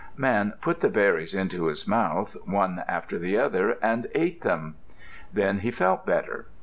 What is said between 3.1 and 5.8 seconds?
the other, and ate them. Then he